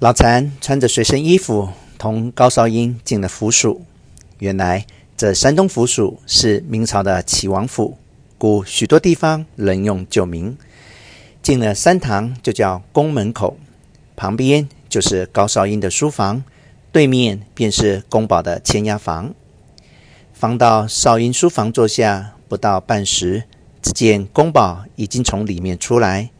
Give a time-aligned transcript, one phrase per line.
[0.00, 3.82] 老残穿着随身衣服，同高绍英进了府署。
[4.38, 4.86] 原来
[5.16, 7.98] 这山东府署是明朝的齐王府，
[8.38, 10.56] 故许多地方仍用旧名。
[11.42, 13.56] 进了山堂，就叫宫门口，
[14.14, 16.44] 旁边就是高绍英的书房，
[16.92, 19.34] 对面便是公保的签押房。
[20.32, 23.42] 方到绍英书房坐下，不到半时，
[23.82, 26.30] 只见公保已经从里面出来，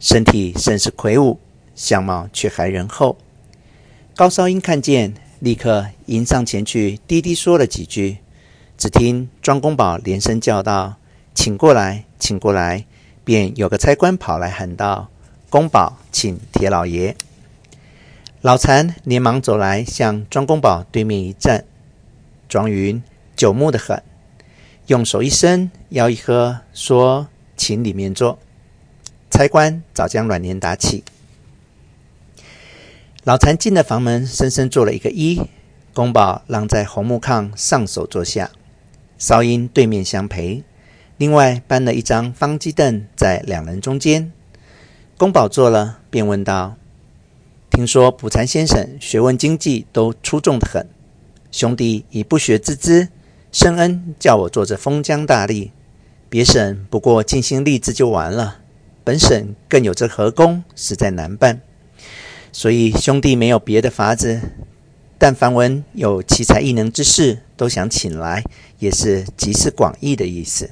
[0.00, 1.38] 身体甚是魁梧，
[1.74, 3.16] 相貌却还仁厚。
[4.16, 8.18] 高绍英看见，立刻迎上前去，低低说了几句。
[8.76, 10.96] 只听庄公宝连声叫道
[11.34, 12.84] ：“请过来，请过来！”
[13.24, 15.08] 便有个差官跑来喊道
[15.48, 17.16] ：“公保，请铁老爷。”
[18.42, 21.64] 老残连忙走来，向庄公宝对面一站。
[22.48, 23.02] 庄云
[23.34, 24.02] 久木得很，
[24.88, 28.38] 用手一伸，腰一喝，说：“请里面坐。”
[29.30, 31.02] 差官早将软帘打起。
[33.24, 35.46] 老残进了房门，深深做了一个揖。
[35.94, 38.50] 公保让在红木炕上首坐下，
[39.16, 40.62] 绍英对面相陪。
[41.16, 44.30] 另外搬了一张方鸡凳在两人中间。
[45.16, 46.76] 公保坐了，便问道
[47.70, 50.86] ：“听说卜禅先生学问经济都出众得很，
[51.50, 53.08] 兄弟以不学之资，
[53.50, 55.70] 深恩叫我做这封疆大吏。
[56.28, 58.58] 别省不过尽心立志就完了，
[59.02, 61.62] 本省更有这河工，实在难办。”
[62.54, 64.40] 所以兄弟没有别的法子，
[65.18, 68.44] 但凡闻有奇才异能之士，都想请来，
[68.78, 70.70] 也是集思广益的意思。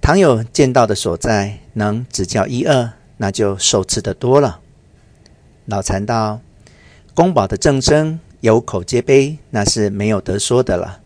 [0.00, 4.60] 倘有见到的所在，能指教一二，那就受赐的多了。
[5.66, 6.40] 老残道
[7.12, 11.02] ：“公保的正声有口皆碑，那是没有得说的了。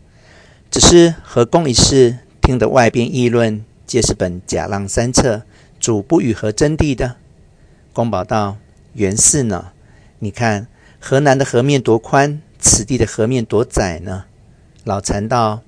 [0.71, 5.41] 只是和公一事，听得外边议论，皆是本假浪三策，
[5.81, 7.17] 主不与和真谛的。”
[7.91, 8.55] 公保道。
[8.95, 9.73] 原是呢，
[10.19, 10.67] 你看
[11.01, 14.23] 河南的河面多宽，此地的河面多窄呢？
[14.85, 15.61] 老禅道：“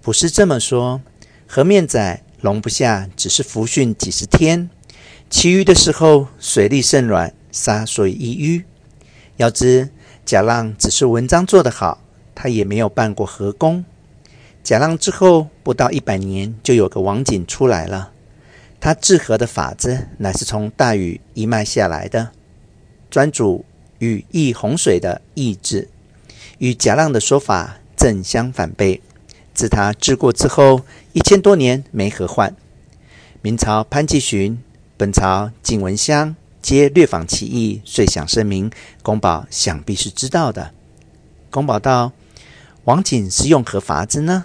[0.00, 1.02] 不是这么说，
[1.46, 4.70] 河面窄，容不下只是浮汛几十天，
[5.28, 8.64] 其余的时候水力甚软，沙所以易淤。
[9.36, 9.90] 要知
[10.24, 12.02] 贾浪只是文章做得好，
[12.34, 13.84] 他也没有办过河工。
[14.64, 18.12] 贾浪之后不到一百年，就有个王景出来了，
[18.80, 22.30] 他治河的法子乃是从大禹一脉下来的。”
[23.10, 23.64] 专主
[23.98, 25.88] 与易洪水的意志，
[26.58, 29.02] 与贾浪的说法正相反背。
[29.52, 30.82] 自他治过之后，
[31.12, 32.54] 一千多年没河患。
[33.42, 34.62] 明朝潘季寻、
[34.96, 38.70] 本朝景文香皆略访其意，遂想声明。
[39.02, 40.72] 公保想必是知道的。
[41.50, 42.12] 公保道
[42.84, 44.44] ：“王景是用何法子呢？”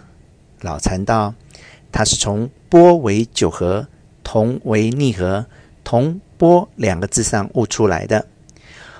[0.61, 1.35] 老禅道
[1.91, 3.87] ：“他是从波为九合，
[4.23, 5.45] 同为逆合，
[5.83, 8.27] 同波两个字上悟出来的。”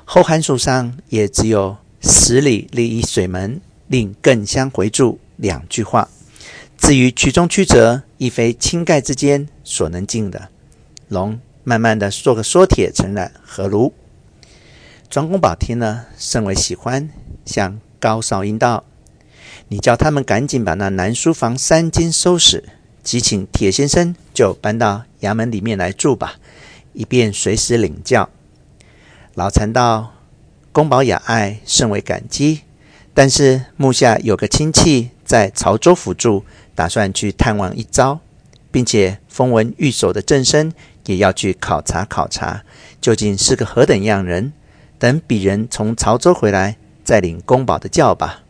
[0.07, 6.07] 后函数上也只有“十里立一水门，令更相回注”两句话。
[6.77, 10.49] 至于曲中曲折，亦非钦盖之间所能尽的。
[11.07, 13.91] 龙慢慢的做个缩帖承揽，何如？
[15.09, 17.09] 庄公宝听了甚为喜欢，
[17.43, 18.83] 向高绍英道
[19.69, 22.63] ：“你叫他们赶紧把那南书房三间收拾，
[23.03, 26.35] 即请铁先生就搬到衙门里面来住吧，
[26.93, 28.29] 以便随时领教。”
[29.35, 30.13] 老残道
[30.71, 32.61] ：“公保雅爱，甚为感激。
[33.13, 38.21] 但是目下有个亲戚在潮州府住，打算去探望一遭，
[38.71, 40.71] 并且风闻御守的正身
[41.07, 42.63] 也要去考察考察，
[43.01, 44.53] 究竟是个何等样人。
[44.97, 48.43] 等鄙人从潮州回来，再领公保的教吧。”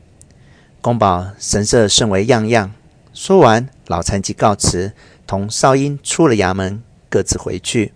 [0.82, 2.72] 公保神色甚为样样。
[3.12, 4.94] 说完，老残即告辞，
[5.26, 7.94] 同少英出了衙门，各自回去。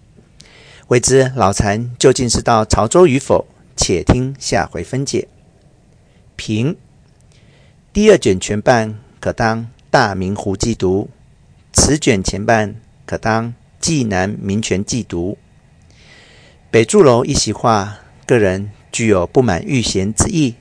[0.90, 3.46] 未知老残究竟是到潮州与否？
[3.78, 5.28] 且听下回分解。
[6.36, 6.76] 评：
[7.94, 11.12] 第二卷全半可当大明湖记读，
[11.72, 15.38] 此卷前半可当济南民权记读。
[16.72, 20.56] 北柱楼一席话，个人具有不满欲贤之意。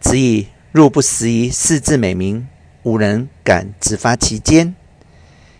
[0.00, 2.48] 此以入不拾遗四字美名，
[2.84, 4.74] 无人敢直发其间。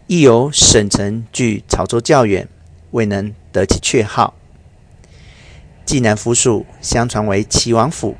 [0.06, 2.48] 亦有省城距潮州较远，
[2.92, 3.34] 未能。
[3.52, 4.32] 得其阙号。
[5.84, 8.16] 济南府署相传为齐王府，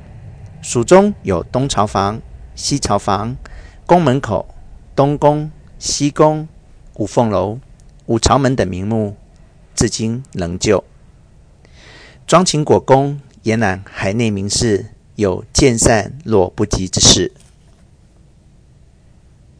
[0.61, 2.21] 署中有东朝房、
[2.53, 3.35] 西朝房、
[3.87, 4.53] 宫门口、
[4.95, 5.49] 东宫、
[5.79, 6.47] 西宫、
[6.95, 7.59] 五凤楼、
[8.05, 9.17] 五朝门等名目，
[9.73, 10.83] 至今仍旧。
[12.27, 14.85] 庄秦国公延揽海内名士，
[15.15, 17.31] 有见善若不及之事。